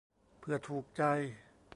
[0.37, 1.03] เผื่อถูกใจ